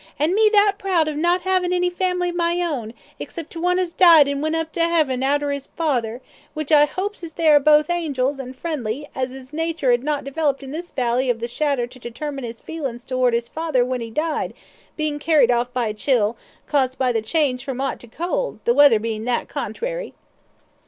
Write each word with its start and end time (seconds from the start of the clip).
"An' 0.17 0.33
me 0.33 0.49
that 0.51 0.79
proud 0.79 1.07
of 1.07 1.13
'im, 1.13 1.21
not 1.21 1.45
'avin' 1.45 1.71
any 1.71 1.91
family 1.91 2.29
of 2.29 2.35
my 2.35 2.59
own, 2.59 2.95
except 3.19 3.55
one 3.55 3.77
as 3.77 3.93
died 3.93 4.27
and 4.27 4.41
went 4.41 4.55
up 4.55 4.71
to 4.71 4.79
'eaving 4.79 5.23
arter 5.23 5.51
'is 5.51 5.67
father, 5.77 6.21
which 6.55 6.71
I 6.71 6.89
'opes 6.97 7.21
as 7.21 7.33
they 7.33 7.55
both 7.59 7.87
are 7.87 7.93
now 7.93 7.99
angels, 7.99 8.39
an' 8.39 8.53
friendly, 8.53 9.07
as 9.13 9.31
'is 9.31 9.53
nature 9.53 9.91
'ad 9.91 10.03
not 10.03 10.23
developed 10.23 10.63
in 10.63 10.71
this 10.71 10.89
valley 10.89 11.29
of 11.29 11.39
the 11.39 11.47
shadder 11.47 11.85
to 11.85 11.99
determine 11.99 12.45
'is 12.45 12.61
feelin's 12.61 13.03
towards 13.03 13.37
is 13.37 13.47
father 13.47 13.85
when 13.85 14.01
'e 14.01 14.09
died, 14.09 14.55
bein' 14.97 15.19
carried 15.19 15.51
off 15.51 15.71
by 15.71 15.85
a 15.89 15.93
chill, 15.93 16.35
caused 16.65 16.97
by 16.97 17.11
the 17.11 17.21
change 17.21 17.63
from 17.63 17.79
'ot 17.79 17.99
to 17.99 18.07
cold, 18.07 18.57
the 18.65 18.73
weather 18.73 18.97
bein' 18.99 19.25
that 19.25 19.47
contrary." 19.49 20.15